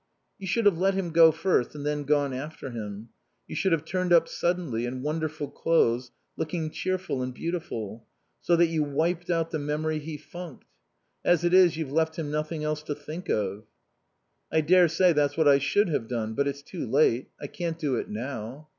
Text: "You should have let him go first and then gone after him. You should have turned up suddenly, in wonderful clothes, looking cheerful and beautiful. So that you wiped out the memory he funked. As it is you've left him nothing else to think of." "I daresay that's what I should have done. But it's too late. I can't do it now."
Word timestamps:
"You 0.39 0.47
should 0.47 0.65
have 0.65 0.79
let 0.79 0.95
him 0.95 1.11
go 1.11 1.31
first 1.31 1.75
and 1.75 1.85
then 1.85 2.05
gone 2.05 2.33
after 2.33 2.71
him. 2.71 3.09
You 3.47 3.53
should 3.55 3.71
have 3.71 3.85
turned 3.85 4.11
up 4.11 4.27
suddenly, 4.27 4.87
in 4.87 5.03
wonderful 5.03 5.47
clothes, 5.47 6.09
looking 6.35 6.71
cheerful 6.71 7.21
and 7.21 7.31
beautiful. 7.35 8.07
So 8.41 8.55
that 8.55 8.65
you 8.65 8.81
wiped 8.83 9.29
out 9.29 9.51
the 9.51 9.59
memory 9.59 9.99
he 9.99 10.17
funked. 10.17 10.65
As 11.23 11.43
it 11.43 11.53
is 11.53 11.77
you've 11.77 11.91
left 11.91 12.17
him 12.17 12.31
nothing 12.31 12.63
else 12.63 12.81
to 12.81 12.95
think 12.95 13.29
of." 13.29 13.65
"I 14.51 14.61
daresay 14.61 15.13
that's 15.13 15.37
what 15.37 15.47
I 15.47 15.59
should 15.59 15.89
have 15.89 16.07
done. 16.07 16.33
But 16.33 16.47
it's 16.47 16.63
too 16.63 16.89
late. 16.89 17.29
I 17.39 17.45
can't 17.45 17.77
do 17.77 17.95
it 17.97 18.09
now." 18.09 18.69